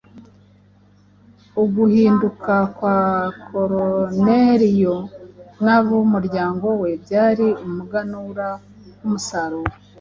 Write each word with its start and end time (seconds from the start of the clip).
Uguhinduka 1.63 2.53
kwa 2.75 2.97
Koruneliyo 3.45 4.95
n’ab’umuryango 5.63 6.67
we 6.81 6.89
byari 7.03 7.47
umuganura 7.65 8.47
w’umusaruro 8.99 9.73